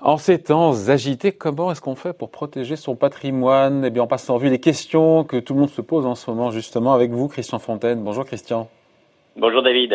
En 0.00 0.18
ces 0.18 0.38
temps 0.38 0.88
agités, 0.88 1.32
comment 1.32 1.72
est-ce 1.72 1.80
qu'on 1.80 1.96
fait 1.96 2.12
pour 2.12 2.30
protéger 2.30 2.76
son 2.76 2.94
patrimoine? 2.94 3.84
Eh 3.84 3.90
bien, 3.90 4.04
en 4.04 4.06
passant 4.06 4.36
en 4.36 4.38
vue 4.38 4.48
les 4.48 4.60
questions 4.60 5.24
que 5.24 5.36
tout 5.38 5.54
le 5.54 5.60
monde 5.60 5.70
se 5.70 5.80
pose 5.80 6.06
en 6.06 6.14
ce 6.14 6.30
moment, 6.30 6.52
justement, 6.52 6.92
avec 6.92 7.10
vous, 7.10 7.26
Christian 7.26 7.58
Fontaine. 7.58 8.04
Bonjour, 8.04 8.24
Christian. 8.24 8.68
Bonjour, 9.36 9.62
David. 9.62 9.94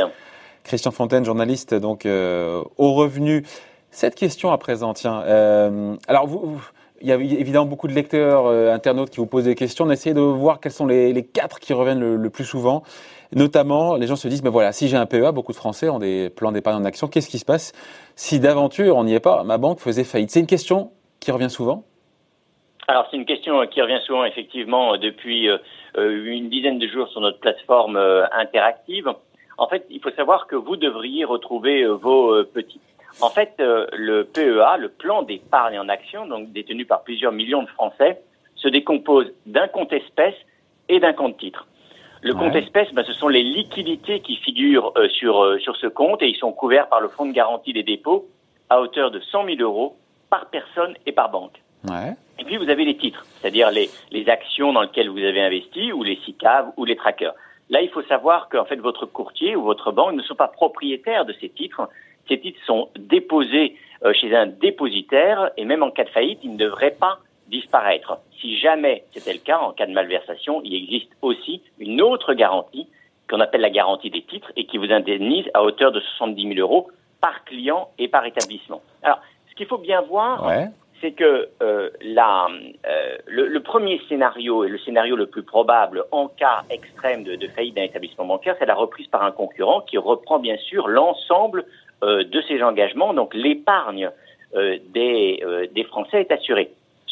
Christian 0.65 0.91
Fontaine, 0.91 1.23
journaliste, 1.23 1.73
donc, 1.73 2.05
euh, 2.05 2.61
au 2.77 2.93
revenu. 2.93 3.45
Cette 3.91 4.15
question 4.15 4.51
à 4.51 4.57
présent, 4.57 4.93
tiens. 4.93 5.21
Euh, 5.21 5.95
alors, 6.07 6.27
vous, 6.27 6.61
il 7.01 7.07
y 7.07 7.11
a 7.11 7.15
évidemment 7.15 7.65
beaucoup 7.65 7.87
de 7.87 7.93
lecteurs, 7.93 8.45
euh, 8.45 8.71
internautes 8.71 9.09
qui 9.09 9.17
vous 9.17 9.25
posent 9.25 9.45
des 9.45 9.55
questions. 9.55 9.85
On 9.85 9.89
a 9.89 9.93
essayé 9.93 10.13
de 10.13 10.21
voir 10.21 10.59
quels 10.59 10.71
sont 10.71 10.85
les, 10.85 11.23
quatre 11.23 11.59
qui 11.59 11.73
reviennent 11.73 12.15
le, 12.15 12.29
plus 12.29 12.45
souvent. 12.45 12.83
Notamment, 13.34 13.95
les 13.95 14.07
gens 14.07 14.18
se 14.18 14.27
disent, 14.27 14.43
ben 14.43 14.50
voilà, 14.50 14.73
si 14.73 14.90
j'ai 14.90 14.98
un 14.98 15.05
PEA, 15.05 15.31
beaucoup 15.31 15.53
de 15.53 15.58
Français 15.58 15.88
ont 15.88 15.99
des 15.99 16.30
plans 16.30 16.52
d'épargne 16.52 16.81
en 16.81 16.85
action, 16.85 17.08
qu'est-ce 17.08 17.30
qui 17.30 17.39
se 17.39 17.45
passe 17.45 17.72
si 18.16 18.41
d'aventure 18.41 18.98
on 18.98 19.05
n'y 19.05 19.13
est 19.13 19.22
pas, 19.22 19.44
ma 19.44 19.58
banque 19.58 19.80
faisait 19.80 20.03
faillite? 20.03 20.31
C'est 20.31 20.41
une 20.41 20.48
question 20.48 20.91
qui 21.22 21.31
revient 21.31 21.49
souvent? 21.49 21.86
Alors 22.89 23.08
c'est 23.09 23.16
une 23.16 23.25
question 23.25 23.66
qui 23.67 23.81
revient 23.81 24.02
souvent 24.05 24.25
effectivement 24.25 24.98
depuis 24.98 25.48
euh, 25.48 25.58
une 25.95 26.49
dizaine 26.49 26.77
de 26.77 26.88
jours 26.88 27.08
sur 27.08 27.22
notre 27.22 27.39
plateforme 27.39 27.95
euh, 27.95 28.25
interactive. 28.34 29.13
En 29.58 29.67
fait, 29.67 29.86
il 29.89 30.02
faut 30.02 30.11
savoir 30.11 30.48
que 30.48 30.58
vous 30.58 30.75
devriez 30.75 31.23
retrouver 31.23 31.84
euh, 31.84 31.94
vos 31.94 32.44
petits. 32.44 32.81
En 33.22 33.30
fait, 33.30 33.55
le 33.59 34.23
PEA, 34.23 34.77
le 34.77 34.88
plan 34.88 35.22
d'épargne 35.22 35.77
en 35.77 35.89
action, 35.89 36.27
donc 36.27 36.52
détenu 36.53 36.86
par 36.86 37.03
plusieurs 37.03 37.34
millions 37.34 37.61
de 37.61 37.67
Français, 37.67 38.22
se 38.55 38.70
décompose 38.70 39.27
d'un 39.45 39.67
compte 39.67 39.91
espèce 39.91 40.36
et 40.88 41.00
d'un 41.02 41.11
compte 41.11 41.38
titre. 41.38 41.67
Le 42.21 42.34
compte 42.34 42.55
espèce, 42.55 42.93
ben, 42.93 43.03
ce 43.03 43.13
sont 43.13 43.27
les 43.27 43.41
liquidités 43.41 44.20
qui 44.20 44.35
figurent 44.38 44.93
euh, 44.95 45.09
sur, 45.09 45.43
euh, 45.43 45.57
sur 45.57 45.75
ce 45.77 45.88
compte 45.88 46.21
et 46.21 46.27
ils 46.27 46.35
sont 46.35 46.52
couverts 46.52 46.88
par 46.88 47.02
le 47.02 47.08
fonds 47.08 47.25
de 47.25 47.31
garantie 47.31 47.73
des 47.73 47.83
dépôts 47.83 48.27
à 48.69 48.80
hauteur 48.80 49.09
de 49.09 49.19
100 49.19 49.45
000 49.45 49.58
euros 49.61 49.97
par 50.30 50.45
personne 50.47 50.94
et 51.05 51.11
par 51.11 51.31
banque. 51.31 51.61
Ouais. 51.89 52.14
Et 52.38 52.44
puis 52.44 52.58
vous 52.58 52.69
avez 52.69 52.86
les 52.86 52.95
titres, 52.95 53.25
c'est-à-dire 53.39 53.72
les, 53.72 53.89
les 54.11 54.30
actions 54.30 54.72
dans 54.72 54.81
lesquelles 54.81 55.09
vous 55.09 55.23
avez 55.23 55.42
investi 55.42 55.92
ou 55.92 56.03
les 56.03 56.16
SICAV 56.17 56.67
ou 56.77 56.86
les 56.86 56.95
trackers. 56.95 57.33
Là, 57.69 57.81
il 57.81 57.89
faut 57.89 58.03
savoir 58.03 58.49
qu'en 58.49 58.66
fait 58.66 58.75
votre 58.75 59.08
courtier 59.08 59.55
ou 59.55 59.64
votre 59.64 59.92
banque 59.92 60.14
ne 60.14 60.22
sont 60.22 60.36
pas 60.36 60.47
propriétaires 60.47 61.25
de 61.25 61.33
ces 61.42 61.49
titres. 61.49 61.89
Ces 62.27 62.39
titres 62.39 62.59
sont 62.66 62.89
déposés 62.97 63.77
euh, 64.05 64.14
chez 64.14 64.36
un 64.36 64.45
dépositaire 64.45 65.52
et 65.58 65.66
même 65.66 65.81
en 65.81 65.89
cas 65.89 66.03
de 66.03 66.09
faillite, 66.09 66.39
ils 66.44 66.53
ne 66.53 66.58
devraient 66.58 66.95
pas 66.99 67.19
disparaître. 67.52 68.19
Si 68.39 68.57
jamais 68.57 69.03
c'était 69.11 69.33
le 69.33 69.39
cas, 69.39 69.59
en 69.59 69.73
cas 69.73 69.85
de 69.85 69.91
malversation, 69.91 70.61
il 70.63 70.73
existe 70.73 71.11
aussi 71.21 71.61
une 71.80 72.02
autre 72.02 72.33
garantie 72.33 72.88
qu'on 73.30 73.39
appelle 73.39 73.61
la 73.61 73.69
garantie 73.69 74.09
des 74.09 74.23
titres 74.23 74.52
et 74.55 74.66
qui 74.66 74.77
vous 74.77 74.91
indemnise 74.91 75.45
à 75.53 75.61
hauteur 75.63 75.91
de 75.91 75.99
70 75.99 76.55
000 76.55 76.59
euros 76.59 76.89
par 77.19 77.43
client 77.45 77.89
et 77.99 78.08
par 78.08 78.25
établissement. 78.25 78.81
Alors, 79.03 79.19
ce 79.49 79.55
qu'il 79.55 79.67
faut 79.67 79.77
bien 79.77 80.02
voir, 80.02 80.49
c'est 81.02 81.11
que 81.11 81.49
euh, 81.61 81.89
la, 82.02 82.47
euh, 82.88 83.17
le, 83.27 83.59
premier 83.59 84.02
scénario 84.08 84.63
et 84.63 84.69
le 84.69 84.77
scénario 84.80 85.15
le 85.15 85.27
plus 85.27 85.43
probable 85.43 86.05
en 86.11 86.27
cas 86.27 86.63
extrême 86.69 87.23
de, 87.23 87.47
faillite 87.47 87.75
d'un 87.75 87.83
établissement 87.83 88.25
bancaire, 88.25 88.55
c'est 88.59 88.65
la 88.65 88.75
reprise 88.75 89.08
par 89.08 89.23
un 89.23 89.31
concurrent 89.31 89.81
qui 89.81 89.97
reprend 89.97 90.39
bien 90.39 90.58
sûr 90.58 90.88
l'ensemble 90.88 91.65
euh, 92.03 92.23
de 92.23 92.41
ses 92.43 92.61
engagements. 92.63 93.13
Donc 93.13 93.33
l'épargne 93.33 94.09
des, 94.53 95.41
des 95.73 95.83
Français 95.86 96.19
est 96.19 96.31
assurée 96.33 96.71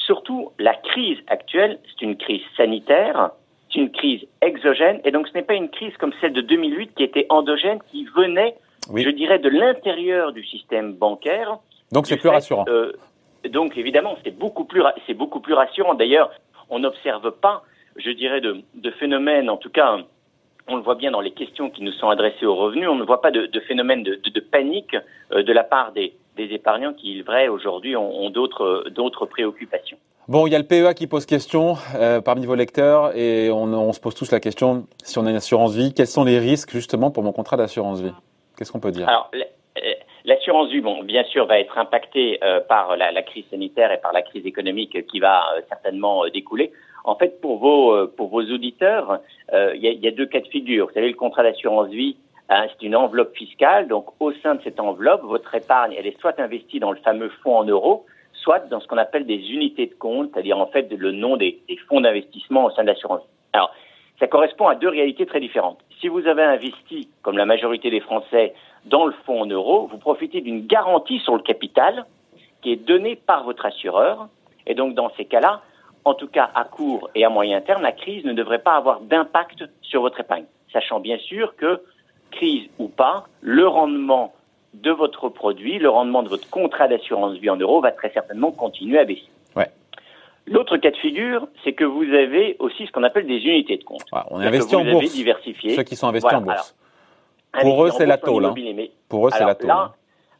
surtout, 0.09 0.51
la 0.57 0.73
crise 0.73 1.19
actuelle, 1.27 1.77
c'est 1.87 2.03
une 2.03 2.17
crise 2.17 2.41
sanitaire, 2.57 3.29
c'est 3.71 3.79
une 3.79 3.91
crise 3.91 4.25
exogène, 4.41 4.99
et 5.05 5.11
donc 5.11 5.27
ce 5.27 5.33
n'est 5.35 5.43
pas 5.43 5.53
une 5.53 5.69
crise 5.69 5.95
comme 5.97 6.13
celle 6.19 6.33
de 6.33 6.41
2008 6.41 6.95
qui 6.95 7.03
était 7.03 7.27
endogène, 7.29 7.77
qui 7.91 8.05
venait, 8.17 8.55
je 8.91 9.09
dirais, 9.11 9.37
de 9.37 9.49
l'intérieur 9.49 10.31
du 10.31 10.43
système 10.43 10.93
bancaire. 10.93 11.59
Donc 11.91 12.07
c'est 12.07 12.17
plus 12.17 12.29
rassurant. 12.29 12.65
Euh, 12.69 12.91
donc 13.49 13.77
évidemment, 13.77 14.17
c'est 14.23 14.35
beaucoup 14.35 14.65
plus, 14.65 14.81
c'est 15.05 15.13
beaucoup 15.13 15.41
plus 15.41 15.53
rassurant. 15.53 15.93
D'ailleurs, 15.93 16.31
on 16.71 16.79
n'observe 16.79 17.29
pas, 17.29 17.61
je 17.95 18.09
dirais, 18.09 18.41
de, 18.41 18.63
de 18.73 18.91
phénomène, 18.91 19.47
en 19.47 19.57
tout 19.57 19.69
cas, 19.69 19.99
on 20.67 20.75
le 20.75 20.81
voit 20.81 20.95
bien 20.95 21.11
dans 21.11 21.21
les 21.21 21.31
questions 21.31 21.69
qui 21.69 21.83
nous 21.83 21.91
sont 21.93 22.09
adressées 22.09 22.47
aux 22.47 22.55
revenus, 22.55 22.89
on 22.89 22.95
ne 22.95 23.03
voit 23.03 23.21
pas 23.21 23.31
de, 23.31 23.45
de 23.45 23.59
phénomène 23.59 24.01
de, 24.01 24.15
de, 24.15 24.39
panique 24.39 24.95
euh, 25.31 25.43
de 25.43 25.53
la 25.53 25.63
part 25.63 25.91
des, 25.91 26.13
des 26.39 26.55
épargnants 26.55 26.93
qui, 26.93 27.17
il 27.17 27.23
vrai, 27.23 27.47
aujourd'hui 27.47 27.95
ont, 27.95 28.29
d'autres 28.29 29.25
préoccupations. 29.25 29.97
Bon, 30.27 30.45
il 30.47 30.53
y 30.53 30.55
a 30.55 30.59
le 30.59 30.65
PEA 30.65 30.93
qui 30.93 31.07
pose 31.07 31.25
question 31.25 31.75
euh, 31.95 32.21
parmi 32.21 32.45
vos 32.45 32.55
lecteurs 32.55 33.15
et 33.17 33.49
on, 33.51 33.91
se 33.93 33.99
pose 33.99 34.15
tous 34.15 34.31
la 34.31 34.39
question 34.39 34.85
si 35.03 35.17
on 35.17 35.25
a 35.25 35.31
une 35.31 35.35
assurance 35.35 35.75
vie, 35.75 35.93
quels 35.93 36.07
sont 36.07 36.23
les 36.23 36.39
risques 36.39 36.71
justement 36.71 37.09
pour 37.11 37.23
mon 37.23 37.31
contrat 37.31 37.57
d'assurance 37.57 38.01
vie? 38.01 38.13
Qu'est-ce 38.55 38.71
qu'on 38.71 38.79
peut 38.79 38.91
dire? 38.91 39.09
Alors, 39.09 39.31
euh, 39.35 39.79
l'assurance 40.25 40.69
vie, 40.69 40.81
bon, 40.81 41.03
bien 41.03 41.23
sûr, 41.23 41.45
va 41.45 41.59
être 41.59 41.77
impactée 41.77 42.39
euh, 42.43 42.59
par 42.59 42.95
la, 42.95 43.21
crise 43.23 43.45
sanitaire 43.49 43.91
et 43.91 43.99
par 43.99 44.13
la 44.13 44.21
crise 44.21 44.45
économique 44.45 45.05
qui 45.07 45.19
va 45.19 45.41
certainement 45.67 46.27
découler. 46.29 46.71
En 47.05 47.15
fait, 47.15 47.41
pour 47.41 47.57
vos, 47.57 48.07
pour 48.07 48.27
vos 48.27 48.43
auditeurs, 48.43 49.19
il 49.51 49.81
y, 49.81 49.87
y, 49.87 50.07
a 50.07 50.11
deux 50.11 50.27
cas 50.27 50.41
de 50.41 50.47
figure. 50.47 50.87
Vous 50.87 50.93
savez, 50.93 51.07
le 51.07 51.15
contrat 51.15 51.43
d'assurance 51.43 51.87
vie, 51.87 52.17
Hein, 52.51 52.65
c'est 52.69 52.85
une 52.85 52.95
enveloppe 52.95 53.35
fiscale, 53.35 53.87
donc 53.87 54.07
au 54.19 54.33
sein 54.41 54.55
de 54.55 54.61
cette 54.63 54.79
enveloppe, 54.79 55.21
votre 55.21 55.53
épargne, 55.53 55.93
elle 55.95 56.07
est 56.07 56.19
soit 56.19 56.39
investie 56.39 56.79
dans 56.79 56.91
le 56.91 56.97
fameux 56.97 57.29
fonds 57.43 57.57
en 57.57 57.63
euros, 57.63 58.07
soit 58.33 58.59
dans 58.69 58.79
ce 58.79 58.87
qu'on 58.87 58.97
appelle 58.97 59.27
des 59.27 59.51
unités 59.51 59.85
de 59.85 59.93
compte, 59.93 60.31
c'est-à-dire 60.33 60.57
en 60.57 60.65
fait 60.65 60.91
le 60.91 61.11
nom 61.11 61.37
des, 61.37 61.59
fonds 61.87 62.01
d'investissement 62.01 62.65
au 62.65 62.71
sein 62.71 62.81
de 62.81 62.87
l'assurance. 62.87 63.21
Alors, 63.53 63.71
ça 64.19 64.25
correspond 64.25 64.67
à 64.67 64.73
deux 64.73 64.89
réalités 64.89 65.27
très 65.27 65.39
différentes. 65.39 65.77
Si 66.01 66.07
vous 66.07 66.25
avez 66.25 66.41
investi, 66.41 67.09
comme 67.21 67.37
la 67.37 67.45
majorité 67.45 67.91
des 67.91 67.99
Français, 67.99 68.55
dans 68.85 69.05
le 69.05 69.13
fonds 69.25 69.43
en 69.43 69.45
euros, 69.45 69.87
vous 69.91 69.99
profitez 69.99 70.41
d'une 70.41 70.65
garantie 70.65 71.19
sur 71.19 71.35
le 71.35 71.43
capital 71.43 72.05
qui 72.63 72.71
est 72.71 72.87
donnée 72.87 73.15
par 73.15 73.43
votre 73.43 73.65
assureur. 73.65 74.27
Et 74.65 74.73
donc, 74.73 74.95
dans 74.95 75.11
ces 75.17 75.25
cas-là, 75.25 75.61
en 76.03 76.15
tout 76.15 76.27
cas 76.27 76.49
à 76.55 76.63
court 76.63 77.11
et 77.13 77.23
à 77.23 77.29
moyen 77.29 77.61
terme, 77.61 77.83
la 77.83 77.91
crise 77.91 78.25
ne 78.25 78.33
devrait 78.33 78.63
pas 78.63 78.75
avoir 78.75 79.01
d'impact 79.01 79.65
sur 79.81 80.01
votre 80.01 80.19
épargne. 80.19 80.45
Sachant 80.73 80.99
bien 80.99 81.17
sûr 81.19 81.55
que 81.55 81.81
crise 82.31 82.69
ou 82.79 82.87
pas, 82.87 83.25
le 83.41 83.67
rendement 83.67 84.33
de 84.73 84.91
votre 84.91 85.29
produit, 85.29 85.79
le 85.79 85.89
rendement 85.89 86.23
de 86.23 86.29
votre 86.29 86.49
contrat 86.49 86.87
d'assurance 86.87 87.37
vie 87.37 87.49
en 87.49 87.57
euros 87.57 87.81
va 87.81 87.91
très 87.91 88.11
certainement 88.11 88.51
continuer 88.51 88.99
à 88.99 89.05
baisser. 89.05 89.29
L'autre 90.49 90.77
cas 90.77 90.89
de 90.89 90.97
figure, 90.97 91.47
c'est 91.63 91.73
que 91.73 91.83
vous 91.83 92.11
avez 92.11 92.55
aussi 92.57 92.87
ce 92.87 92.91
qu'on 92.91 93.03
appelle 93.03 93.27
des 93.27 93.37
unités 93.37 93.77
de 93.77 93.83
compte. 93.83 94.01
on 94.31 94.41
est 94.41 94.47
investi 94.47 94.75
en 94.75 94.83
bourse. 94.83 95.13
Diversifié. 95.13 95.75
Ceux 95.75 95.83
qui 95.83 95.95
sont 95.95 96.07
investis 96.07 96.33
en 96.33 96.41
bourse. 96.41 96.75
Pour 97.61 97.85
eux, 97.85 97.91
c'est 97.91 98.07
la. 98.07 98.15
Hein. 98.15 98.87
Pour 99.07 99.27
eux, 99.27 99.31
c'est 99.31 99.45
la 99.45 99.55
tôle. 99.55 99.71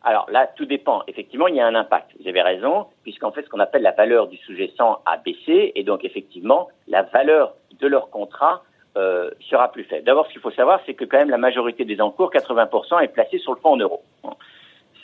Alors 0.01 0.27
là, 0.31 0.47
tout 0.56 0.66
dépend. 0.66 1.03
Effectivement, 1.07 1.47
il 1.47 1.56
y 1.56 1.59
a 1.59 1.67
un 1.67 1.75
impact. 1.75 2.11
Vous 2.19 2.27
avez 2.27 2.41
raison, 2.41 2.88
puisqu'en 3.03 3.31
fait, 3.31 3.44
ce 3.44 3.50
qu'on 3.50 3.59
appelle 3.59 3.81
la 3.81 3.91
valeur 3.91 4.27
du 4.27 4.38
100 4.38 5.01
a 5.06 5.17
baissé, 5.17 5.73
et 5.75 5.83
donc 5.83 6.03
effectivement, 6.06 6.69
la 6.88 7.03
valeur 7.03 7.53
de 7.79 7.88
leur 7.88 8.09
contrat 8.09 8.63
euh, 8.97 9.29
sera 9.50 9.72
plus 9.72 9.83
faible. 9.83 10.03
D'abord, 10.03 10.25
ce 10.27 10.31
qu'il 10.31 10.41
faut 10.41 10.51
savoir, 10.51 10.79
c'est 10.85 10.94
que 10.94 11.05
quand 11.05 11.17
même 11.17 11.29
la 11.29 11.38
majorité 11.38 11.85
des 11.85 12.01
encours, 12.01 12.31
80%, 12.31 13.03
est 13.03 13.07
placée 13.09 13.38
sur 13.38 13.53
le 13.53 13.59
fonds 13.59 13.73
en 13.73 13.77
euros. 13.77 14.01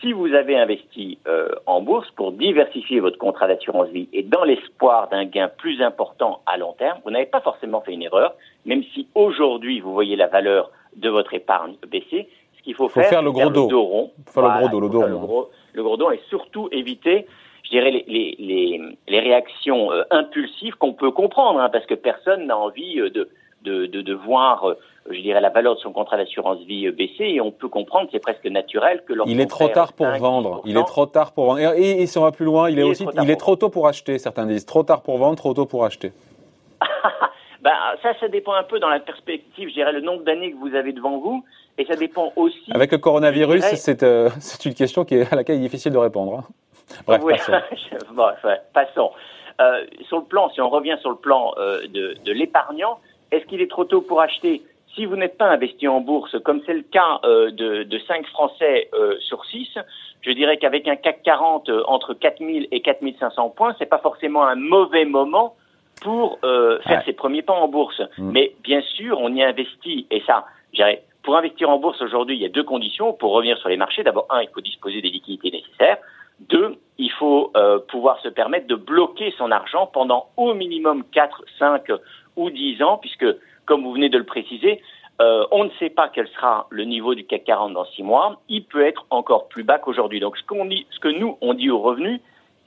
Si 0.02 0.12
vous 0.12 0.34
avez 0.34 0.58
investi 0.58 1.18
euh, 1.28 1.50
en 1.66 1.82
bourse 1.82 2.10
pour 2.12 2.32
diversifier 2.32 3.00
votre 3.00 3.18
contrat 3.18 3.48
d'assurance 3.48 3.90
vie 3.90 4.10
et 4.12 4.24
dans 4.24 4.44
l'espoir 4.44 5.08
d'un 5.10 5.26
gain 5.26 5.50
plus 5.50 5.82
important 5.82 6.42
à 6.46 6.58
long 6.58 6.74
terme, 6.74 7.00
vous 7.06 7.12
n'avez 7.12 7.26
pas 7.28 7.42
forcément 7.42 7.82
fait 7.82 7.94
une 7.94 8.02
erreur, 8.02 8.34
même 8.66 8.84
si 8.94 9.08
aujourd'hui 9.16 9.80
vous 9.80 9.94
voyez 9.94 10.16
la 10.16 10.28
valeur 10.28 10.72
de 10.96 11.10
votre 11.10 11.34
épargne 11.34 11.76
baisser. 11.88 12.28
Ce 12.58 12.64
qu'il 12.64 12.74
faut, 12.74 12.90
faire, 12.90 13.06
faire 13.06 13.22
le 13.22 13.32
gros 13.32 13.50
dos. 13.50 13.68
Rond. 13.68 14.12
Faut 14.28 14.42
le 14.42 14.50
gros 14.50 14.70
dos, 14.70 14.80
le 14.80 14.90
dos 14.90 15.02
rond. 15.02 15.08
Le 15.08 15.18
gros, 15.18 15.50
le 15.74 15.84
gros 15.84 15.98
dos 15.98 16.12
et 16.12 16.22
surtout 16.30 16.70
éviter 16.72 17.28
je 17.64 17.70
dirais, 17.72 17.90
les, 17.90 18.36
les, 18.38 18.82
les, 19.08 19.20
réactions 19.20 19.92
euh, 19.92 20.04
impulsives 20.12 20.76
qu'on 20.76 20.94
peut 20.94 21.10
comprendre, 21.10 21.60
hein, 21.60 21.70
parce 21.70 21.86
que 21.88 21.96
personne 21.96 22.46
n'a 22.46 22.56
envie 22.56 22.98
de, 22.98 23.28
de, 23.66 23.86
de, 23.88 24.02
de 24.02 24.14
voir, 24.14 24.70
euh, 24.70 24.76
je 25.10 25.20
dirais, 25.20 25.42
la 25.42 25.50
valeur 25.50 25.76
de 25.76 25.80
son 25.80 25.92
contrat 25.92 26.18
d'assurance 26.18 26.60
vie 26.60 26.88
euh, 26.88 26.92
baisser 26.92 27.26
et 27.26 27.42
on 27.42 27.52
peut 27.52 27.68
comprendre, 27.68 28.08
c'est 28.12 28.20
presque 28.20 28.46
naturel 28.46 29.04
que 29.06 29.14
Il 29.26 29.42
est 29.42 29.48
trop 29.48 29.68
tard 29.68 29.94
pour 29.94 30.08
vendre. 30.08 30.62
Il 30.66 30.78
est 30.78 30.84
trop 30.84 31.06
tard 31.06 31.34
pour 31.34 31.46
vendre. 31.46 31.60
Et, 31.60 32.02
et, 32.02 32.06
si 32.08 32.18
on 32.18 32.24
va 32.24 32.32
plus 32.32 32.46
loin, 32.46 32.70
il, 32.70 32.80
est 32.80 32.84
aussi, 32.84 33.06
il 33.22 33.30
est 33.30 33.36
trop 33.36 33.56
tôt 33.56 33.70
pour 33.70 33.88
acheter. 33.88 34.18
Certains 34.20 34.46
disent 34.46 34.66
trop 34.66 34.84
tard 34.84 35.02
pour 35.02 35.18
vendre, 35.18 35.36
trop 35.36 35.54
tôt 35.54 35.66
pour 35.66 35.84
acheter. 35.84 36.14
ben, 37.62 37.74
ça, 38.02 38.14
ça 38.20 38.28
dépend 38.28 38.54
un 38.54 38.64
peu 38.64 38.80
dans 38.80 38.90
la 38.90 39.00
perspective, 39.00 39.70
je 39.70 39.74
dirais, 39.74 39.92
le 39.92 40.02
nombre 40.02 40.24
d'années 40.24 40.52
que 40.52 40.58
vous 40.58 40.76
avez 40.76 40.94
devant 40.94 41.18
vous. 41.18 41.44
Et 41.78 41.86
ça 41.86 41.96
dépend 41.96 42.32
aussi. 42.36 42.72
Avec 42.72 42.92
le 42.92 42.98
coronavirus, 42.98 43.64
c'est 43.76 44.04
euh, 44.04 44.30
c'est 44.40 44.66
une 44.66 44.74
question 44.74 45.04
qui 45.04 45.16
est, 45.16 45.34
à 45.34 45.36
laquelle 45.36 45.58
il 45.58 45.60
est 45.60 45.68
difficile 45.68 45.92
de 45.92 45.98
répondre. 45.98 46.40
Hein. 46.40 46.44
Bref, 47.06 47.22
passons. 47.28 47.54
bon, 48.14 48.30
passons. 48.74 49.12
Euh, 49.60 49.86
sur 50.08 50.20
le 50.20 50.26
plan, 50.26 50.50
si 50.50 50.62
on 50.62 50.70
revient 50.70 50.98
sur 51.02 51.10
le 51.10 51.16
plan 51.16 51.54
euh, 51.58 51.82
de, 51.88 52.16
de 52.26 52.32
l'épargnant, 52.32 53.00
est-ce 53.32 53.46
qu'il 53.46 53.62
est 53.62 53.70
trop 53.70 53.86
tôt 53.86 54.02
pour 54.02 54.22
acheter 54.22 54.62
Si 54.96 55.06
vous 55.06 55.16
n'êtes 55.16 55.38
pas 55.38 55.48
investi 55.48 55.88
en 55.88 56.02
bourse, 56.02 56.36
comme 56.44 56.62
c'est 56.66 56.74
le 56.74 56.84
cas 56.84 57.20
euh, 57.24 57.52
de, 57.52 57.84
de 57.84 58.00
5 58.00 58.26
Français 58.28 58.90
euh, 58.94 59.16
sur 59.20 59.44
6, 59.46 59.78
je 60.22 60.32
dirais 60.32 60.58
qu'avec 60.58 60.88
un 60.88 60.96
CAC 60.96 61.22
40 61.24 61.70
euh, 61.70 61.84
entre 61.88 62.14
4000 62.14 62.68
et 62.72 62.82
4500 62.82 63.50
points, 63.52 63.76
c'est 63.78 63.86
pas 63.86 64.00
forcément 64.00 64.46
un 64.46 64.56
mauvais 64.56 65.06
moment 65.06 65.56
pour 66.02 66.40
faire 66.42 67.02
ses 67.06 67.14
premiers 67.14 67.42
pas 67.42 67.54
en 67.54 67.70
bourse. 67.70 68.02
Mm. 68.18 68.32
Mais 68.32 68.54
bien 68.64 68.82
sûr, 68.82 69.18
on 69.22 69.34
y 69.34 69.42
investit, 69.42 70.06
et 70.12 70.22
ça, 70.28 70.46
je 70.74 70.78
dirais, 70.78 71.04
pour 71.24 71.38
investir 71.38 71.70
en 71.70 71.80
bourse 71.80 72.02
aujourd'hui, 72.02 72.36
il 72.36 72.42
y 72.42 72.46
a 72.46 72.50
deux 72.50 72.64
conditions 72.64 73.14
pour 73.14 73.32
revenir 73.32 73.58
sur 73.58 73.70
les 73.70 73.78
marchés. 73.78 74.04
D'abord, 74.04 74.28
un, 74.30 74.42
il 74.42 74.50
faut 74.50 74.62
disposer 74.62 75.02
des 75.02 75.10
liquidités 75.10 75.52
nécessaires. 75.52 75.98
Deux, 76.40 76.76
il 76.98 77.12
faut 77.12 77.52
euh, 77.56 77.80
pouvoir 77.80 78.20
se 78.22 78.30
permettre 78.30 78.68
de 78.68 78.76
bloquer 78.76 79.34
son 79.38 79.52
argent 79.52 79.88
pendant 79.88 80.30
au 80.38 80.54
minimum 80.54 81.04
4, 81.12 81.44
5 81.60 81.84
ou 82.36 82.50
10 82.50 82.84
ans, 82.84 82.98
puisque, 82.98 83.26
comme 83.66 83.84
vous 83.84 83.94
venez 83.94 84.10
de 84.10 84.18
le 84.18 84.26
préciser, 84.26 84.82
euh, 85.22 85.46
on 85.52 85.64
ne 85.64 85.70
sait 85.80 85.90
pas 85.90 86.10
quel 86.10 86.28
sera 86.28 86.68
le 86.70 86.84
niveau 86.84 87.16
du 87.16 87.26
CAC 87.26 87.46
40 87.46 87.74
dans 87.74 87.86
6 87.86 88.04
mois. 88.04 88.42
Il 88.50 88.66
peut 88.66 88.86
être 88.86 89.06
encore 89.10 89.48
plus 89.48 89.64
bas 89.64 89.80
qu'aujourd'hui. 89.80 90.20
Donc, 90.20 90.38
ce, 90.38 90.44
qu'on 90.44 90.66
dit, 90.66 90.86
ce 90.92 91.00
que 91.00 91.08
nous, 91.08 91.38
on 91.42 91.54
dit 91.54 91.70
aux 91.70 91.80
revenus, 91.80 92.20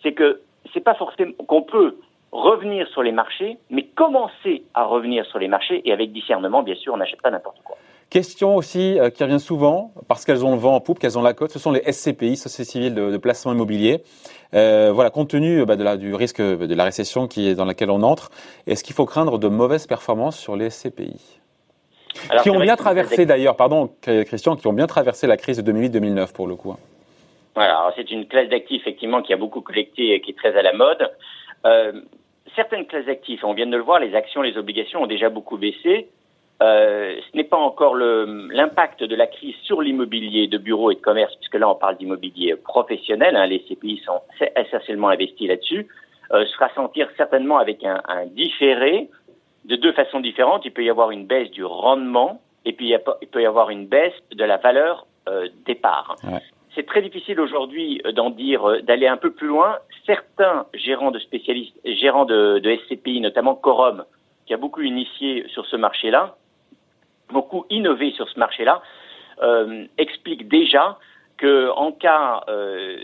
c'est 0.02 0.12
que 0.12 0.40
c'est 0.72 0.80
pas 0.80 0.94
forcément 0.94 1.32
qu'on 1.46 1.62
peut 1.62 1.96
revenir 2.32 2.86
sur 2.88 3.02
les 3.02 3.12
marchés, 3.12 3.58
mais 3.70 3.84
commencer 3.84 4.62
à 4.74 4.84
revenir 4.84 5.24
sur 5.26 5.38
les 5.38 5.48
marchés 5.48 5.82
et 5.86 5.92
avec 5.92 6.12
discernement, 6.12 6.62
bien 6.62 6.74
sûr, 6.74 6.94
on 6.94 6.98
n'achète 6.98 7.22
pas 7.22 7.30
n'importe 7.30 7.60
quoi. 7.64 7.76
Question 8.10 8.56
aussi 8.56 8.98
euh, 8.98 9.10
qui 9.10 9.22
revient 9.22 9.40
souvent, 9.40 9.92
parce 10.08 10.24
qu'elles 10.24 10.44
ont 10.44 10.52
le 10.52 10.58
vent 10.58 10.74
en 10.74 10.80
poupe, 10.80 10.98
qu'elles 10.98 11.18
ont 11.18 11.22
la 11.22 11.34
cote, 11.34 11.50
ce 11.50 11.58
sont 11.58 11.72
les 11.72 11.80
SCPI, 11.92 12.36
Sociétés 12.36 12.70
civiles 12.70 12.94
de, 12.94 13.16
placement 13.18 13.52
immobilier. 13.52 14.02
Euh, 14.54 14.90
voilà, 14.94 15.10
compte 15.10 15.28
tenu 15.28 15.64
bah, 15.66 15.76
de 15.76 15.84
la, 15.84 15.96
du 15.98 16.14
risque 16.14 16.40
de 16.40 16.74
la 16.74 16.84
récession 16.84 17.28
qui 17.28 17.48
est 17.48 17.54
dans 17.54 17.66
laquelle 17.66 17.90
on 17.90 18.02
entre, 18.02 18.30
est-ce 18.66 18.82
qu'il 18.82 18.94
faut 18.94 19.04
craindre 19.04 19.38
de 19.38 19.48
mauvaises 19.48 19.86
performances 19.86 20.38
sur 20.38 20.56
les 20.56 20.70
SCPI 20.70 21.40
Qui 22.42 22.48
ont 22.50 22.60
bien 22.60 22.76
traversé 22.76 23.26
d'ailleurs, 23.26 23.56
pardon 23.56 23.90
Christian, 24.00 24.56
qui 24.56 24.66
ont 24.66 24.72
bien 24.72 24.86
traversé 24.86 25.26
la 25.26 25.36
crise 25.36 25.62
de 25.62 25.72
2008-2009 25.72 26.32
pour 26.32 26.46
le 26.46 26.56
coup. 26.56 26.72
Hein. 26.72 26.78
Voilà, 27.58 27.92
c'est 27.96 28.10
une 28.12 28.26
classe 28.26 28.48
d'actifs 28.48 28.82
effectivement 28.82 29.20
qui 29.20 29.32
a 29.32 29.36
beaucoup 29.36 29.60
collecté 29.60 30.14
et 30.14 30.20
qui 30.20 30.30
est 30.30 30.38
très 30.38 30.56
à 30.56 30.62
la 30.62 30.72
mode. 30.72 31.10
Euh, 31.66 31.92
certaines 32.54 32.86
classes 32.86 33.06
d'actifs, 33.06 33.42
on 33.42 33.52
vient 33.52 33.66
de 33.66 33.76
le 33.76 33.82
voir, 33.82 33.98
les 33.98 34.14
actions, 34.14 34.42
les 34.42 34.56
obligations 34.56 35.02
ont 35.02 35.08
déjà 35.08 35.28
beaucoup 35.28 35.58
baissé. 35.58 36.08
Euh, 36.60 37.16
ce 37.30 37.36
n'est 37.36 37.44
pas 37.44 37.56
encore 37.56 37.94
l'impact 37.96 39.04
de 39.04 39.14
la 39.14 39.26
crise 39.26 39.54
sur 39.62 39.80
l'immobilier 39.80 40.48
de 40.48 40.58
bureaux 40.58 40.90
et 40.90 40.96
de 40.96 41.00
commerce, 41.00 41.34
puisque 41.36 41.54
là 41.54 41.68
on 41.68 41.76
parle 41.76 41.96
d'immobilier 41.98 42.56
professionnel, 42.56 43.36
hein, 43.36 43.46
les 43.46 43.60
CPI 43.60 44.02
sont 44.04 44.20
essentiellement 44.56 45.08
investis 45.08 45.48
là-dessus, 45.48 45.86
euh, 46.32 46.44
se 46.44 46.54
fera 46.54 46.68
sentir 46.74 47.08
certainement 47.16 47.58
avec 47.58 47.84
un, 47.84 48.02
un, 48.08 48.26
différé 48.26 49.08
de 49.66 49.76
deux 49.76 49.92
façons 49.92 50.20
différentes. 50.20 50.64
Il 50.64 50.72
peut 50.72 50.84
y 50.84 50.90
avoir 50.90 51.10
une 51.12 51.26
baisse 51.26 51.50
du 51.50 51.64
rendement 51.64 52.40
et 52.64 52.72
puis 52.72 52.92
il, 52.92 53.28
peut 53.28 53.42
y 53.42 53.46
avoir 53.46 53.70
une 53.70 53.86
baisse 53.86 54.14
de 54.32 54.44
la 54.44 54.56
valeur 54.56 55.06
euh, 55.28 55.48
départ. 55.64 56.16
Ouais. 56.24 56.40
C'est 56.74 56.86
très 56.86 57.02
difficile 57.02 57.40
aujourd'hui 57.40 58.00
euh, 58.06 58.12
d'en 58.12 58.30
dire, 58.30 58.68
euh, 58.68 58.82
d'aller 58.82 59.06
un 59.06 59.16
peu 59.16 59.32
plus 59.32 59.48
loin. 59.48 59.78
Certains 60.06 60.66
gérants 60.74 61.10
de 61.10 61.18
spécialistes, 61.18 61.74
gérants 61.84 62.24
de, 62.24 62.58
de 62.58 62.76
SCPI, 62.76 63.20
notamment 63.20 63.54
Corum, 63.54 64.04
qui 64.46 64.54
a 64.54 64.56
beaucoup 64.56 64.82
initié 64.82 65.46
sur 65.48 65.66
ce 65.66 65.76
marché-là, 65.76 66.36
beaucoup 67.32 67.66
innové 67.70 68.12
sur 68.12 68.28
ce 68.28 68.38
marché-là, 68.38 68.82
euh, 69.42 69.84
explique 69.98 70.48
déjà 70.48 70.98
que 71.36 71.70
en 71.70 71.92
cas 71.92 72.42
euh, 72.48 72.96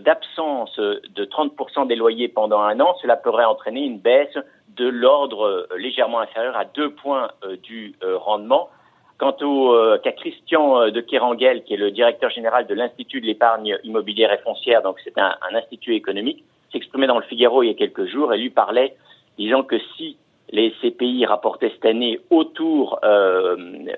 d'absence 0.00 0.76
de, 0.76 1.24
30% 1.24 1.86
des 1.86 1.94
loyers 1.94 2.28
pendant 2.28 2.60
un 2.60 2.80
an, 2.80 2.96
cela 3.00 3.16
pourrait 3.16 3.44
entraîner 3.44 3.84
une 3.84 3.98
baisse 3.98 4.36
de 4.76 4.88
l'ordre 4.88 5.46
euh, 5.46 5.68
légèrement 5.78 6.20
inférieur 6.20 6.56
à 6.56 6.64
deux 6.64 6.90
points 6.90 7.30
euh, 7.44 7.56
du 7.56 7.94
euh, 8.02 8.18
rendement. 8.18 8.68
Quant 9.18 9.34
au 9.40 9.74
cas 10.04 10.12
Christian 10.12 10.90
de 10.90 11.00
Kerangel, 11.00 11.64
qui 11.64 11.72
est 11.72 11.78
le 11.78 11.90
directeur 11.90 12.28
général 12.28 12.66
de 12.66 12.74
l'Institut 12.74 13.22
de 13.22 13.26
l'épargne 13.26 13.78
immobilière 13.82 14.30
et 14.30 14.36
foncière, 14.36 14.82
donc 14.82 14.98
c'est 15.02 15.16
un, 15.16 15.34
un, 15.40 15.54
institut 15.54 15.94
économique, 15.94 16.44
s'exprimait 16.70 17.06
dans 17.06 17.16
le 17.16 17.24
Figaro 17.24 17.62
il 17.62 17.68
y 17.68 17.70
a 17.70 17.74
quelques 17.74 18.04
jours 18.04 18.34
et 18.34 18.36
lui 18.36 18.50
parlait 18.50 18.94
disant 19.38 19.62
que 19.62 19.76
si 19.96 20.18
les 20.50 20.72
CPI 20.80 21.26
rapportaient 21.26 21.70
cette 21.70 21.84
année 21.84 22.20
autour, 22.30 23.00
euh, 23.04 23.56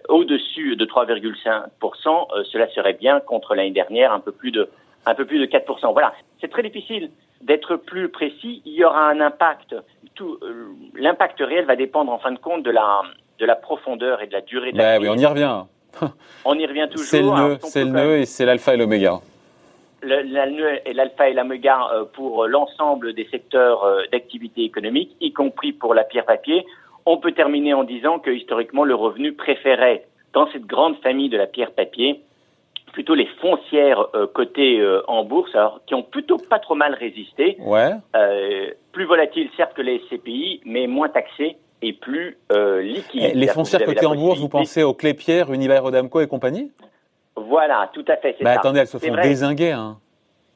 au-dessus 0.09 0.77
de 0.77 0.85
3,5%, 0.85 2.29
euh, 2.33 2.45
cela 2.51 2.69
serait 2.71 2.95
bien 2.95 3.21
contre 3.21 3.55
l'année 3.55 3.71
dernière, 3.71 4.13
un 4.13 4.21
peu 4.21 4.33
plus 4.33 4.51
de, 4.51 4.69
un 5.07 5.15
peu 5.15 5.25
plus 5.25 5.39
de 5.39 5.47
4%. 5.47 5.93
Voilà, 5.93 6.15
c'est 6.41 6.51
très 6.51 6.63
difficile 6.63 7.11
d'être 7.43 7.77
plus 7.77 8.09
précis. 8.09 8.63
Il 8.65 8.73
y 8.73 8.85
aura 8.85 9.09
un 9.09 9.21
impact. 9.21 9.75
Tout, 10.15 10.39
euh, 10.43 10.69
l'impact 10.95 11.39
réel 11.41 11.67
va 11.67 11.77
dépendre 11.77 12.13
en 12.13 12.19
fin 12.19 12.33
de 12.33 12.39
compte 12.39 12.63
de 12.63 12.71
la, 12.71 13.03
de 13.39 13.47
la 13.47 13.55
profondeur 13.55 14.23
et 14.23 14.27
de 14.27 14.33
la 14.33 14.41
durée 14.41 14.73
de 14.73 14.79
la. 14.79 14.99
Ben 14.99 15.03
oui, 15.03 15.09
on 15.11 15.19
y 15.19 15.27
revient. 15.27 15.65
on 16.45 16.55
y 16.59 16.67
revient 16.67 16.89
toujours. 16.91 17.07
C'est 17.07 17.23
le 17.23 17.31
nœud, 17.31 17.59
c'est 17.61 17.85
le 17.85 17.91
nœud 17.91 18.17
et 18.19 18.25
c'est 18.25 18.47
l'alpha 18.47 18.75
et 18.75 18.77
l'oméga 18.77 19.21
l'alpha 20.03 21.29
et 21.29 21.35
l'oméga 21.35 21.89
euh, 21.93 22.05
pour 22.05 22.47
l'ensemble 22.47 23.15
des 23.15 23.27
secteurs 23.31 23.85
euh, 23.85 24.03
d'activité 24.13 24.63
économique, 24.63 25.17
y 25.21 25.33
compris 25.33 25.73
pour 25.73 25.95
la 25.95 26.05
pierre 26.05 26.27
papier. 26.27 26.65
On 27.07 27.19
peut 27.19 27.33
terminer 27.33 27.75
en 27.75 27.85
disant 27.85 28.19
que 28.19 28.31
historiquement 28.31 28.85
le 28.85 28.95
revenu 28.95 29.33
préférait 29.33 30.07
dans 30.33 30.51
cette 30.53 30.67
grande 30.67 30.97
famille 31.03 31.29
de 31.29 31.39
la 31.39 31.47
pierre 31.47 31.73
papier 31.73 32.23
plutôt 32.93 33.15
les 33.15 33.29
foncières 33.41 34.07
euh, 34.15 34.27
cotées 34.27 34.81
euh, 34.81 35.03
en 35.09 35.25
bourse, 35.25 35.55
alors 35.55 35.81
qui 35.87 35.95
ont 35.95 36.03
plutôt 36.03 36.37
pas 36.37 36.59
trop 36.59 36.75
mal 36.75 36.95
résisté. 36.95 37.57
Ouais. 37.61 37.93
Euh, 38.17 38.71
plus 38.93 39.05
volatiles 39.05 39.49
certes 39.57 39.75
que 39.75 39.83
les 39.83 40.01
SCPI, 40.01 40.63
mais 40.65 40.87
moins 40.89 41.09
taxées 41.09 41.57
et 41.81 41.93
plus 41.93 42.37
liquides. 42.83 43.37
les 43.37 43.47
foncières 43.47 43.85
cotées 43.85 44.07
en 44.07 44.17
bourse, 44.17 44.41
vous 44.41 44.49
pensez 44.49 44.83
aux 44.83 44.95
Clépierre, 44.95 45.53
Unibail 45.53 45.79
Rodamco 45.79 46.21
et 46.21 46.27
compagnie? 46.27 46.73
Voilà, 47.49 47.91
tout 47.93 48.05
à 48.09 48.17
fait. 48.17 48.37
Mais 48.41 48.51
attendez, 48.51 48.81
elles 48.81 48.87
se 48.87 48.99
font 48.99 49.15
désinguer. 49.15 49.73
Hein. 49.73 49.97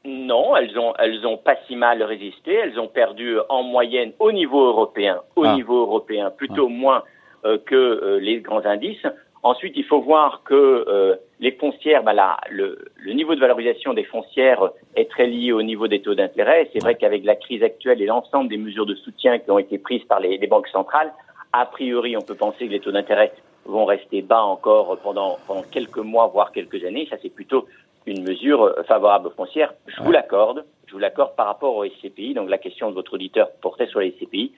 Non, 0.05 0.55
elles 0.55 0.77
ont, 0.77 0.93
elles 0.99 1.25
ont 1.25 1.37
pas 1.37 1.55
si 1.67 1.75
mal 1.75 2.03
résisté. 2.03 2.53
Elles 2.53 2.79
ont 2.79 2.87
perdu 2.87 3.37
en 3.49 3.63
moyenne 3.63 4.11
au 4.19 4.31
niveau 4.31 4.65
européen, 4.65 5.21
au 5.35 5.45
ah. 5.45 5.55
niveau 5.55 5.81
européen, 5.81 6.29
plutôt 6.29 6.67
ah. 6.67 6.73
moins 6.73 7.03
euh, 7.45 7.57
que 7.65 7.75
euh, 7.75 8.19
les 8.19 8.41
grands 8.41 8.65
indices. 8.65 9.05
Ensuite, 9.43 9.73
il 9.75 9.83
faut 9.83 10.01
voir 10.01 10.41
que 10.45 10.85
euh, 10.87 11.15
les 11.39 11.51
foncières, 11.51 12.03
bah 12.03 12.13
là, 12.13 12.37
le, 12.49 12.79
le, 12.97 13.11
niveau 13.11 13.35
de 13.35 13.39
valorisation 13.41 13.93
des 13.93 14.05
foncières 14.05 14.69
est 14.95 15.09
très 15.09 15.27
lié 15.27 15.51
au 15.51 15.61
niveau 15.61 15.87
des 15.87 16.01
taux 16.01 16.15
d'intérêt. 16.15 16.69
C'est 16.71 16.81
vrai 16.81 16.95
qu'avec 16.95 17.25
la 17.25 17.35
crise 17.35 17.63
actuelle 17.63 18.01
et 18.01 18.05
l'ensemble 18.05 18.49
des 18.49 18.57
mesures 18.57 18.85
de 18.85 18.95
soutien 18.95 19.39
qui 19.39 19.51
ont 19.51 19.59
été 19.59 19.77
prises 19.77 20.03
par 20.05 20.19
les, 20.21 20.37
les 20.37 20.47
banques 20.47 20.69
centrales, 20.69 21.11
a 21.51 21.65
priori, 21.65 22.15
on 22.15 22.21
peut 22.21 22.35
penser 22.35 22.67
que 22.67 22.71
les 22.71 22.79
taux 22.79 22.91
d'intérêt 22.91 23.33
vont 23.65 23.85
rester 23.85 24.21
bas 24.21 24.43
encore 24.43 24.97
pendant, 24.99 25.37
pendant 25.47 25.63
quelques 25.63 25.97
mois, 25.97 26.27
voire 26.27 26.51
quelques 26.51 26.83
années. 26.83 27.07
Ça, 27.09 27.17
c'est 27.21 27.33
plutôt 27.33 27.67
une 28.05 28.23
mesure 28.23 28.63
euh, 28.63 28.83
favorable 28.83 29.27
aux 29.27 29.31
foncières. 29.31 29.73
Je 29.87 30.01
vous 30.01 30.11
l'accorde. 30.11 30.65
Je 30.87 30.93
vous 30.93 30.99
l'accorde 30.99 31.35
par 31.35 31.47
rapport 31.47 31.75
aux 31.75 31.85
SCPI. 31.85 32.33
Donc, 32.33 32.49
la 32.49 32.57
question 32.57 32.89
de 32.89 32.95
votre 32.95 33.13
auditeur 33.13 33.49
portait 33.61 33.87
sur 33.87 33.99
les 33.99 34.11
SCPI. 34.11 34.51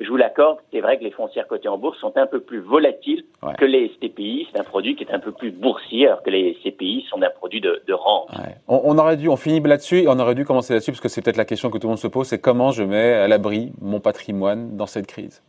Je 0.00 0.08
vous 0.08 0.16
l'accorde, 0.16 0.58
c'est 0.72 0.80
vrai 0.80 0.98
que 0.98 1.04
les 1.04 1.10
foncières 1.10 1.46
cotées 1.46 1.68
en 1.68 1.76
bourse 1.76 1.98
sont 1.98 2.16
un 2.16 2.26
peu 2.26 2.40
plus 2.40 2.60
volatiles 2.60 3.24
que 3.58 3.64
les 3.66 3.88
SCPI. 3.88 4.48
C'est 4.50 4.58
un 4.58 4.64
produit 4.64 4.96
qui 4.96 5.04
est 5.04 5.12
un 5.12 5.18
peu 5.18 5.32
plus 5.32 5.50
boursier, 5.50 6.06
alors 6.06 6.22
que 6.22 6.30
les 6.30 6.54
SCPI 6.54 7.04
sont 7.10 7.20
un 7.22 7.28
produit 7.28 7.60
de, 7.60 7.82
de 7.86 7.92
rente. 7.92 8.30
On, 8.68 8.80
on, 8.84 8.98
aurait 8.98 9.18
dû, 9.18 9.28
on 9.28 9.36
finit 9.36 9.60
là-dessus, 9.60 10.06
on 10.08 10.18
aurait 10.18 10.34
dû 10.34 10.46
commencer 10.46 10.72
là-dessus, 10.72 10.92
parce 10.92 11.02
que 11.02 11.08
c'est 11.08 11.20
peut-être 11.20 11.36
la 11.36 11.44
question 11.44 11.68
que 11.68 11.76
tout 11.76 11.88
le 11.88 11.90
monde 11.90 11.98
se 11.98 12.06
pose, 12.06 12.26
c'est 12.26 12.40
comment 12.40 12.70
je 12.70 12.82
mets 12.82 13.12
à 13.12 13.28
l'abri 13.28 13.72
mon 13.82 14.00
patrimoine 14.00 14.78
dans 14.78 14.86
cette 14.86 15.06
crise? 15.06 15.42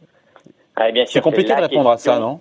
Ah, 0.75 0.87
c'est 1.05 1.21
compliqué 1.21 1.55
de 1.55 1.61
répondre 1.61 1.89
à 1.89 1.97
ça, 1.97 2.19
non? 2.19 2.39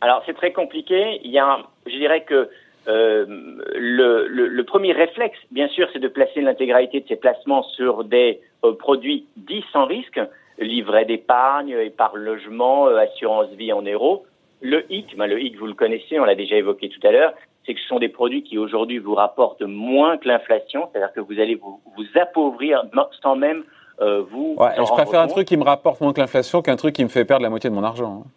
Alors 0.00 0.22
c'est 0.26 0.34
très 0.34 0.52
compliqué. 0.52 1.20
Il 1.24 1.30
y 1.30 1.38
a, 1.38 1.58
je 1.86 1.96
dirais 1.96 2.22
que 2.22 2.48
euh, 2.88 3.26
le, 3.74 4.26
le, 4.28 4.46
le, 4.46 4.64
premier 4.64 4.92
réflexe, 4.92 5.38
bien 5.50 5.68
sûr, 5.68 5.88
c'est 5.92 5.98
de 5.98 6.08
placer 6.08 6.40
l'intégralité 6.40 7.00
de 7.00 7.08
ces 7.08 7.16
placements 7.16 7.62
sur 7.62 8.04
des 8.04 8.40
euh, 8.64 8.72
produits 8.72 9.26
dits 9.36 9.64
sans 9.72 9.84
risque, 9.84 10.20
livret 10.58 11.04
d'épargne, 11.04 11.70
épargne 11.70 12.20
logement, 12.20 12.86
euh, 12.86 12.96
assurance 12.96 13.50
vie 13.50 13.72
en 13.72 13.82
euros. 13.82 14.24
Le 14.62 14.90
hic, 14.90 15.16
ben, 15.16 15.26
le 15.26 15.40
hic, 15.40 15.58
vous 15.58 15.66
le 15.66 15.74
connaissez, 15.74 16.18
on 16.18 16.24
l'a 16.24 16.34
déjà 16.34 16.56
évoqué 16.56 16.88
tout 16.88 17.06
à 17.06 17.12
l'heure, 17.12 17.34
c'est 17.66 17.74
que 17.74 17.80
ce 17.80 17.86
sont 17.86 17.98
des 17.98 18.08
produits 18.08 18.42
qui 18.42 18.56
aujourd'hui 18.56 18.98
vous 18.98 19.14
rapportent 19.14 19.62
moins 19.62 20.16
que 20.16 20.26
l'inflation, 20.26 20.88
c'est-à-dire 20.90 21.12
que 21.12 21.20
vous 21.20 21.38
allez 21.38 21.56
vous, 21.56 21.80
vous 21.96 22.20
appauvrir 22.20 22.84
sans 23.22 23.36
même 23.36 23.64
euh, 24.00 24.22
vous. 24.30 24.56
Ouais, 24.58 24.70
je 24.76 24.90
préfère 24.90 25.20
un 25.20 25.28
truc 25.28 25.46
qui 25.46 25.56
me 25.56 25.64
rapporte 25.64 26.00
moins 26.00 26.12
que 26.12 26.20
l'inflation 26.20 26.62
qu'un 26.62 26.76
truc 26.76 26.94
qui 26.94 27.04
me 27.04 27.08
fait 27.08 27.24
perdre 27.24 27.42
la 27.42 27.50
moitié 27.50 27.68
de 27.68 27.74
mon 27.74 27.84
argent. 27.84 28.22
Hein. 28.24 28.30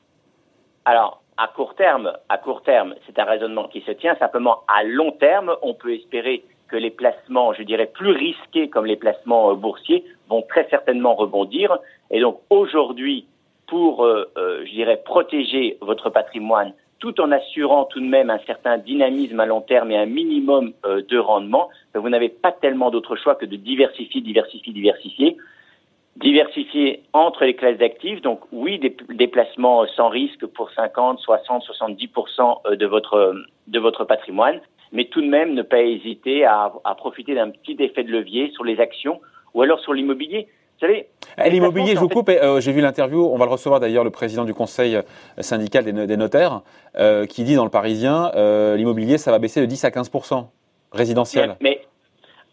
Alors, 0.85 1.20
à 1.41 1.47
court 1.47 1.73
terme, 1.73 2.13
à 2.29 2.37
court 2.37 2.61
terme, 2.61 2.93
c'est 3.07 3.17
un 3.17 3.23
raisonnement 3.23 3.67
qui 3.67 3.81
se 3.81 3.91
tient. 3.91 4.15
Simplement, 4.17 4.59
à 4.67 4.83
long 4.83 5.11
terme, 5.11 5.55
on 5.63 5.73
peut 5.73 5.95
espérer 5.95 6.43
que 6.67 6.75
les 6.77 6.91
placements, 6.91 7.51
je 7.53 7.63
dirais, 7.63 7.87
plus 7.87 8.11
risqués 8.11 8.69
comme 8.69 8.85
les 8.85 8.95
placements 8.95 9.49
euh, 9.49 9.55
boursiers 9.55 10.05
vont 10.29 10.43
très 10.43 10.67
certainement 10.69 11.15
rebondir. 11.15 11.79
Et 12.11 12.19
donc, 12.19 12.41
aujourd'hui, 12.51 13.25
pour, 13.67 14.05
euh, 14.05 14.31
euh, 14.37 14.63
je 14.65 14.71
dirais, 14.71 15.01
protéger 15.03 15.79
votre 15.81 16.11
patrimoine, 16.11 16.73
tout 16.99 17.19
en 17.19 17.31
assurant 17.31 17.85
tout 17.85 17.99
de 17.99 18.05
même 18.05 18.29
un 18.29 18.39
certain 18.45 18.77
dynamisme 18.77 19.39
à 19.39 19.47
long 19.47 19.61
terme 19.61 19.89
et 19.89 19.97
un 19.97 20.05
minimum 20.05 20.73
de 20.83 21.17
rendement, 21.17 21.69
ben, 21.91 21.99
vous 21.99 22.09
n'avez 22.09 22.29
pas 22.29 22.51
tellement 22.51 22.91
d'autre 22.91 23.15
choix 23.15 23.33
que 23.33 23.47
de 23.47 23.55
diversifier, 23.55 24.21
diversifier, 24.21 24.71
diversifier 24.71 25.37
diversifier 26.17 27.03
entre 27.13 27.45
les 27.45 27.55
classes 27.55 27.77
d'actifs. 27.77 28.21
Donc 28.21 28.41
oui, 28.51 28.79
des 28.79 28.95
déplacements 29.09 29.85
sans 29.95 30.09
risque 30.09 30.45
pour 30.45 30.71
50, 30.71 31.19
60, 31.19 31.63
70% 31.63 32.75
de 32.75 32.85
votre 32.85 33.35
de 33.67 33.79
votre 33.79 34.05
patrimoine, 34.05 34.59
mais 34.91 35.05
tout 35.05 35.21
de 35.21 35.27
même 35.27 35.53
ne 35.53 35.61
pas 35.61 35.81
hésiter 35.81 36.45
à, 36.45 36.73
à 36.83 36.95
profiter 36.95 37.35
d'un 37.35 37.49
petit 37.49 37.77
effet 37.79 38.03
de 38.03 38.11
levier 38.11 38.51
sur 38.51 38.63
les 38.63 38.79
actions 38.79 39.21
ou 39.53 39.61
alors 39.61 39.79
sur 39.79 39.93
l'immobilier. 39.93 40.47
savez, 40.79 41.07
L'immobilier, 41.37 41.95
je 41.95 41.99
vous 41.99 42.09
coupe, 42.09 42.29
euh, 42.29 42.59
j'ai 42.59 42.71
vu 42.71 42.81
l'interview, 42.81 43.25
on 43.25 43.37
va 43.37 43.45
le 43.45 43.51
recevoir 43.51 43.79
d'ailleurs, 43.79 44.03
le 44.03 44.09
président 44.09 44.45
du 44.45 44.53
conseil 44.53 44.95
euh, 44.95 45.01
syndical 45.39 45.83
des, 45.83 46.17
notaires, 46.17 46.61
euh, 46.97 47.25
qui 47.25 47.43
dit 47.43 47.55
dans 47.55 47.63
le 47.63 47.69
Parisien, 47.69 48.31
l'immobilier, 48.75 49.17
ça 49.17 49.31
va 49.31 49.39
baisser 49.39 49.61
de 49.61 49.65
10 49.65 49.85
à 49.85 49.91
15 49.91 50.11
résidentiel. 50.91 51.55
Mais, 51.61 51.81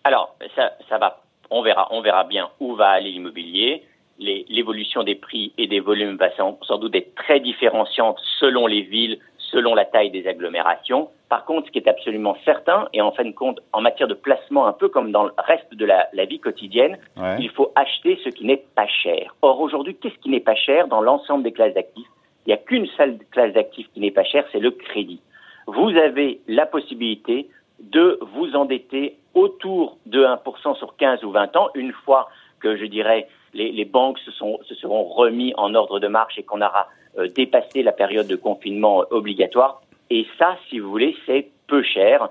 alors, 0.05 0.37
ça, 0.55 0.73
ça 0.89 0.99
va, 0.99 1.21
on 1.51 1.63
verra, 1.63 1.89
on 1.91 2.01
verra 2.01 2.25
bien 2.25 2.51
où 2.61 2.75
va 2.75 2.91
aller 2.91 3.11
l'immobilier. 3.11 3.85
L'évolution 4.19 5.05
des 5.05 5.15
prix 5.15 5.53
et 5.59 5.69
des 5.69 5.81
volumes 5.81 6.17
va 6.17 6.35
sans, 6.37 6.59
sans 6.63 6.79
doute 6.79 6.95
être 6.97 7.15
très 7.15 7.39
différenciante 7.39 8.19
selon 8.41 8.67
les 8.67 8.83
villes, 8.83 9.19
selon 9.39 9.75
la 9.75 9.85
taille 9.85 10.11
des 10.11 10.27
agglomérations. 10.27 11.09
Par 11.29 11.45
contre, 11.45 11.67
ce 11.67 11.73
qui 11.73 11.79
est 11.79 11.89
absolument 11.89 12.37
certain, 12.45 12.89
et 12.93 13.03
en 13.03 13.13
fin 13.13 13.25
de 13.25 13.33
compte, 13.33 13.61
en 13.73 13.81
matière 13.81 14.09
de 14.09 14.15
placement, 14.15 14.67
un 14.67 14.73
peu 14.73 14.89
comme 14.89 15.13
dans 15.13 15.25
le 15.25 15.33
reste 15.39 15.75
de 15.75 15.85
la, 15.85 16.09
vie 16.25 16.41
quotidienne, 16.41 16.99
il 17.39 17.51
faut 17.51 17.73
acheter 17.77 18.19
ce 18.25 18.31
qui 18.31 18.45
n'est 18.45 18.65
pas 18.75 18.87
cher. 18.87 19.35
Or, 19.43 19.61
aujourd'hui, 19.61 19.95
qu'est-ce 19.95 20.19
qui 20.19 20.31
n'est 20.31 20.41
pas 20.41 20.55
cher 20.55 20.89
dans 20.89 21.01
l'ensemble 21.01 21.45
des 21.45 21.53
classes 21.53 21.75
d'actifs? 21.75 22.09
Il 22.47 22.51
n'y 22.51 22.55
a 22.55 22.57
qu'une 22.57 22.87
seule 22.97 23.19
classe 23.31 23.53
d'actifs 23.53 23.89
qui 23.93 24.01
n'est 24.01 24.11
pas 24.11 24.25
chère, 24.25 24.45
c'est 24.53 24.59
le 24.59 24.71
crédit. 24.71 25.21
Vous 25.67 25.91
avez 25.91 26.41
la 26.49 26.65
possibilité 26.65 27.47
de 27.81 28.19
vous 28.21 28.55
endetter 28.55 29.17
autour 29.35 29.99
de 30.07 30.25
1% 30.25 30.77
sur 30.77 30.97
15 30.97 31.25
ou 31.25 31.31
20 31.31 31.57
ans, 31.57 31.69
une 31.75 31.93
fois 31.93 32.29
que, 32.61 32.77
je 32.77 32.85
dirais, 32.87 33.29
les, 33.55 33.85
banques 33.85 34.19
se, 34.21 34.31
se 34.31 34.75
seront 34.75 35.05
remis 35.05 35.55
en 35.57 35.75
ordre 35.75 36.01
de 36.01 36.09
marche 36.09 36.39
et 36.39 36.43
qu'on 36.43 36.61
aura 36.61 36.89
euh, 37.19 37.29
dépasser 37.29 37.83
la 37.83 37.93
période 37.93 38.27
de 38.27 38.37
confinement 38.37 39.05
obligatoire. 39.11 39.83
Et 40.11 40.27
ça, 40.39 40.57
si 40.69 40.79
vous 40.79 40.91
voulez, 40.91 41.17
c'est 41.27 41.49
peu 41.67 41.83
cher. 41.83 42.29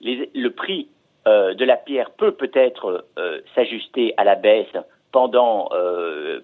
le 0.00 0.48
prix 0.48 0.88
euh, 1.26 1.54
de 1.54 1.64
la 1.64 1.76
pierre 1.76 2.10
peut 2.10 2.32
peut-être 2.32 3.04
euh, 3.18 3.40
s'ajuster 3.54 4.14
à 4.16 4.24
la 4.24 4.34
baisse 4.34 4.74
pendant, 5.10 5.68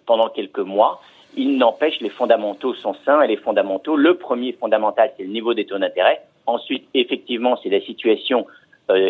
pendant 0.05 0.29
quelques 0.29 0.59
mois. 0.59 1.01
Il 1.35 1.57
n'empêche, 1.57 2.01
les 2.01 2.11
fondamentaux 2.11 2.75
sont 2.75 2.95
sains 3.07 3.23
et 3.23 3.27
les 3.27 3.39
fondamentaux, 3.39 3.97
le 3.97 4.19
premier 4.19 4.53
fondamental, 4.53 5.11
c'est 5.17 5.23
le 5.23 5.31
niveau 5.31 5.55
des 5.55 5.65
taux 5.65 5.79
d'intérêt. 5.79 6.21
Ensuite, 6.49 6.89
effectivement, 6.95 7.57
si 7.59 7.69
la 7.71 7.81
situation 7.83 8.47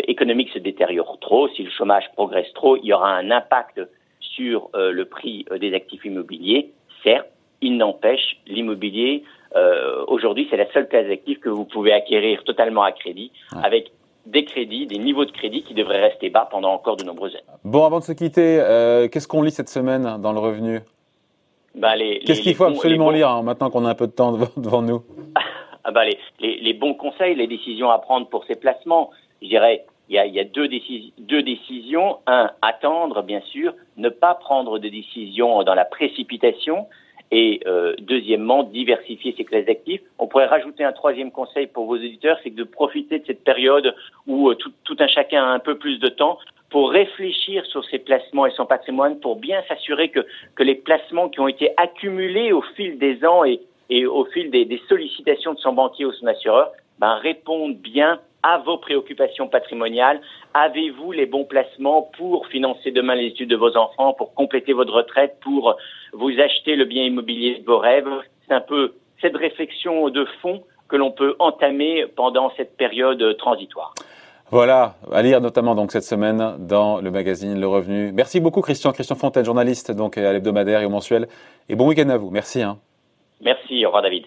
économique 0.09 0.50
se 0.50 0.59
détériore 0.59 1.18
trop, 1.21 1.49
si 1.50 1.62
le 1.62 1.71
chômage 1.71 2.02
progresse 2.14 2.52
trop, 2.52 2.76
il 2.76 2.87
y 2.87 2.92
aura 2.92 3.14
un 3.14 3.30
impact 3.30 3.80
sur 4.21 4.71
le 4.75 5.04
prix 5.04 5.47
des 5.61 5.73
actifs 5.73 6.04
immobiliers, 6.04 6.73
certes, 7.04 7.28
il 7.61 7.76
n'empêche, 7.76 8.38
l'immobilier, 8.47 9.23
euh, 9.57 10.04
aujourd'hui, 10.07 10.47
c'est 10.50 10.57
la 10.57 10.71
seule 10.73 10.88
classe 10.88 11.07
d'actifs 11.07 11.40
que 11.40 11.49
vous 11.49 11.64
pouvez 11.64 11.92
acquérir 11.92 12.42
totalement 12.45 12.83
à 12.83 12.92
crédit, 12.92 13.33
avec 13.62 13.92
des 14.26 14.45
crédits, 14.45 14.87
des 14.87 14.99
niveaux 14.99 15.25
de 15.25 15.30
crédit 15.30 15.62
qui 15.62 15.75
devraient 15.75 16.02
rester 16.02 16.28
bas 16.28 16.47
pendant 16.50 16.73
encore 16.73 16.97
de 16.97 17.04
nombreuses 17.04 17.35
années. 17.35 17.59
Bon, 17.64 17.85
avant 17.85 17.99
de 17.99 18.04
se 18.04 18.12
quitter, 18.12 18.61
euh, 18.61 19.09
qu'est-ce 19.09 19.26
qu'on 19.26 19.42
lit 19.42 19.50
cette 19.50 19.71
semaine 19.71 20.18
dans 20.21 20.33
le 20.33 20.38
revenu? 20.38 20.80
Bah, 21.75 21.95
Qu'est-ce 22.26 22.42
qu'il 22.42 22.54
faut 22.54 22.64
absolument 22.64 23.11
lire 23.11 23.30
hein, 23.30 23.42
maintenant 23.42 23.71
qu'on 23.71 23.85
a 23.87 23.90
un 23.90 23.95
peu 23.95 24.07
de 24.07 24.12
temps 24.12 24.37
devant, 24.57 24.83
nous? 24.83 25.02
Ah 25.85 25.91
bah, 25.91 26.03
les, 26.41 26.73
bons 26.75 26.95
conseils, 26.95 27.35
les 27.35 27.47
décisions 27.47 27.91
à 27.91 27.99
prendre 27.99 28.29
pour 28.29 28.45
ces 28.45 28.57
placements, 28.57 29.11
je 29.43 29.49
dirais, 29.49 29.85
il 30.09 30.15
y 30.15 30.41
a, 30.41 30.45
deux, 30.45 30.69
décisions. 31.43 32.19
Un, 32.27 32.51
attendre, 32.63 33.23
bien 33.23 33.41
sûr, 33.43 33.75
ne 33.97 34.09
pas 34.09 34.35
prendre 34.35 34.79
de 34.79 34.89
décisions 34.89 35.63
dans 35.63 35.75
la 35.75 35.85
précipitation 35.85 36.87
et 37.31 37.61
euh, 37.67 37.95
deuxièmement, 38.01 38.63
diversifier 38.63 39.35
ses 39.37 39.45
classes 39.45 39.67
d'actifs. 39.67 40.01
On 40.19 40.27
pourrait 40.27 40.47
rajouter 40.47 40.83
un 40.83 40.93
troisième 40.93 41.31
conseil 41.31 41.67
pour 41.67 41.85
vos 41.85 41.97
éditeurs, 41.97 42.39
c'est 42.43 42.55
de 42.55 42.65
profiter 42.65 43.19
de 43.19 43.27
cette 43.27 43.45
période 43.45 43.95
où 44.27 44.49
euh, 44.49 44.55
tout, 44.55 44.73
tout, 44.85 44.97
un 44.99 45.09
chacun 45.09 45.43
a 45.43 45.49
un 45.49 45.59
peu 45.59 45.77
plus 45.77 45.99
de 45.99 46.09
temps 46.09 46.39
pour 46.71 46.91
réfléchir 46.91 47.65
sur 47.67 47.85
ses 47.87 47.99
placements 47.99 48.47
et 48.47 48.51
son 48.53 48.67
patrimoine, 48.67 49.21
pour 49.21 49.37
bien 49.37 49.63
s'assurer 49.69 50.09
que, 50.09 50.21
que 50.55 50.63
les 50.63 50.75
placements 50.75 51.29
qui 51.29 51.41
ont 51.41 51.49
été 51.49 51.71
accumulés 51.77 52.53
au 52.53 52.63
fil 52.77 52.99
des 52.99 53.25
ans 53.25 53.45
et, 53.45 53.61
et 53.90 54.07
au 54.07 54.25
fil 54.26 54.50
des, 54.50 54.80
sollicitations 54.88 55.54
de 55.54 55.59
son 55.59 55.73
banquier 55.73 56.04
ou 56.04 56.12
son 56.12 56.26
assureur 56.26 56.73
ben, 56.99 57.21
bien 57.83 58.21
à 58.42 58.59
vos 58.59 58.78
préoccupations 58.78 59.49
patrimoniales 59.49 60.21
Avez-vous 60.54 61.12
les 61.12 61.26
bons 61.26 61.45
placements 61.45 62.11
pour 62.16 62.47
financer 62.49 62.90
demain 62.90 63.14
les 63.14 63.26
études 63.26 63.50
de 63.50 63.57
vos 63.57 63.76
enfants, 63.76 64.12
pour 64.12 64.35
compléter 64.35 64.73
votre 64.73 64.92
retraite, 64.92 65.37
pour 65.42 65.76
vous 66.12 66.30
acheter 66.40 66.75
le 66.75 66.85
bien 66.85 67.04
immobilier 67.04 67.59
de 67.59 67.64
vos 67.64 67.78
rêves? 67.78 68.09
C'est 68.47 68.54
un 68.54 68.61
peu 68.61 68.95
cette 69.21 69.37
réflexion 69.37 70.09
de 70.11 70.25
fond 70.40 70.62
que 70.88 70.97
l'on 70.97 71.11
peut 71.11 71.37
entamer 71.38 72.07
pendant 72.16 72.50
cette 72.57 72.76
période 72.76 73.37
transitoire. 73.37 73.95
Voilà, 74.50 74.95
à 75.12 75.21
lire 75.21 75.42
notamment 75.42 75.75
donc 75.75 75.92
cette 75.92 76.04
semaine 76.04 76.57
dans 76.59 77.02
le 77.02 77.11
magazine 77.11 77.61
Le 77.61 77.68
Revenu. 77.68 78.12
Merci 78.12 78.40
beaucoup 78.40 78.62
Christian, 78.62 78.92
Christian 78.92 79.16
Fontaine, 79.16 79.45
journaliste 79.45 79.92
donc 79.92 80.16
à 80.16 80.33
l'hebdomadaire 80.33 80.80
et 80.80 80.87
au 80.87 80.90
mensuel. 80.90 81.28
Et 81.68 81.76
bon 81.76 81.87
week-end 81.87 82.09
à 82.09 82.16
vous. 82.16 82.30
Merci. 82.30 82.62
Hein. 82.62 82.78
Merci, 83.40 83.85
au 83.85 83.88
revoir 83.88 84.02
David. 84.02 84.26